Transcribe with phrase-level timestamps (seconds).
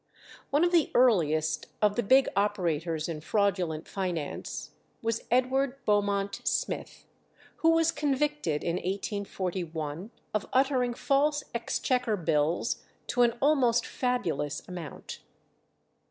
[0.49, 4.71] One of the earliest of the big operators in fraudulent finance
[5.03, 7.05] was Edward Beaumont Smith,
[7.57, 15.19] who was convicted in 1841 of uttering false exchequer bills to an almost fabulous amount.